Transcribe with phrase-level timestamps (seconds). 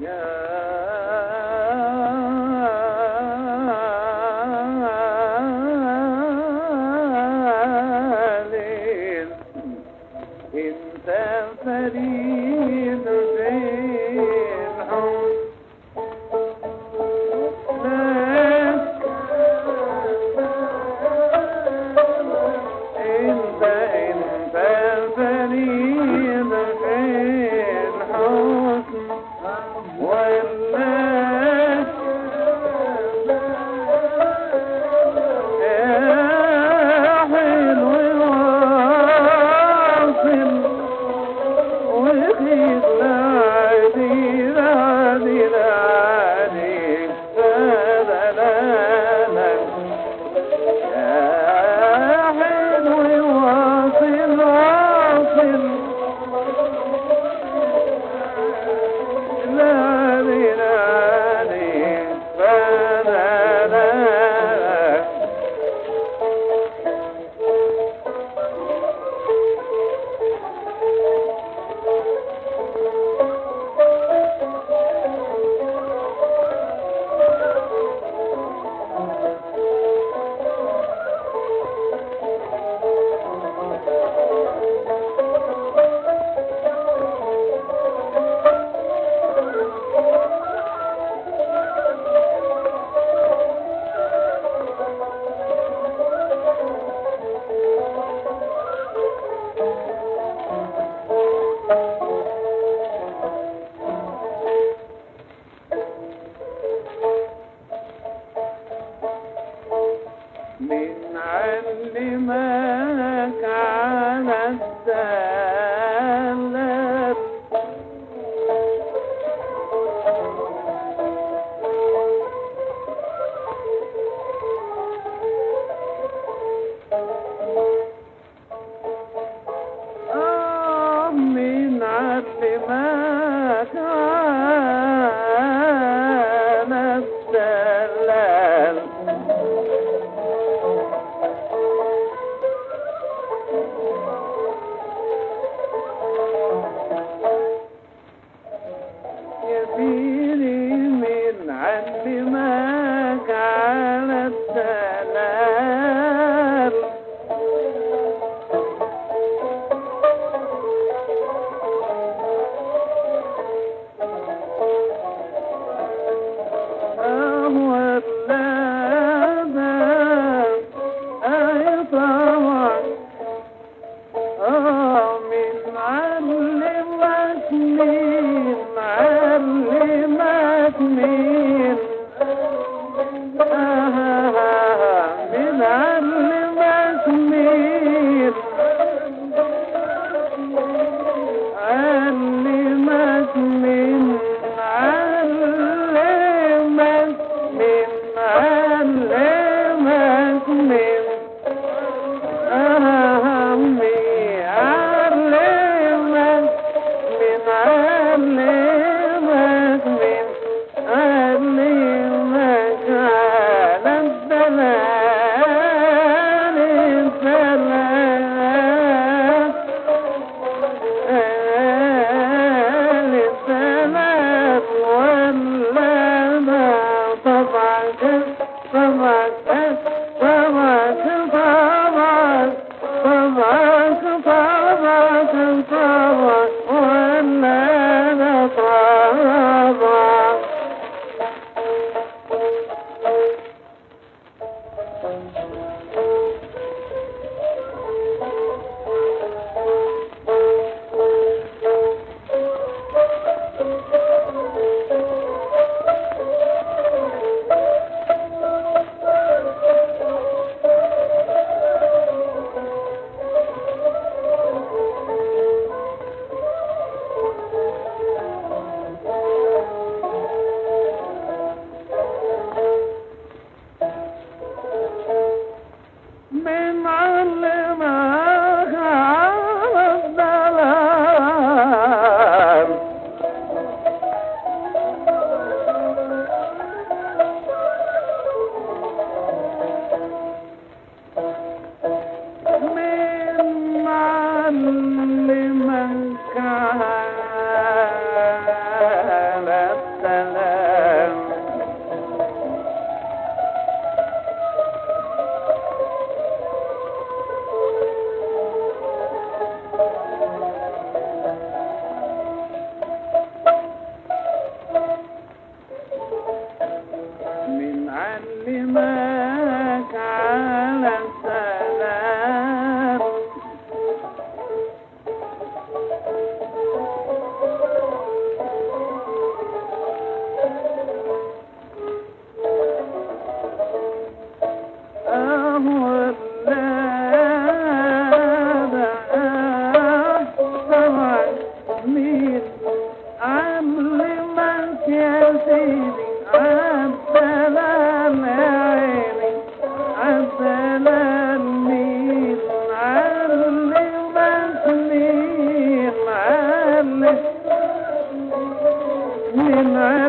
[0.00, 0.69] Yeah.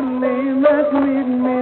[0.02, 1.61] let me, let me, me.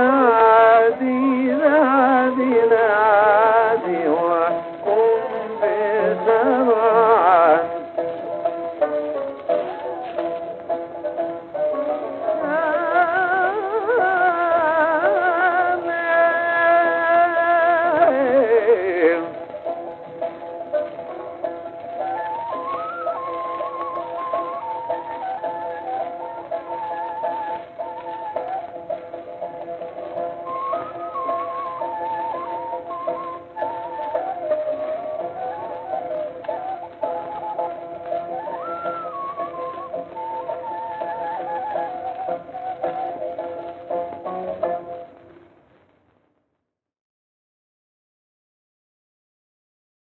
[0.00, 1.69] هذه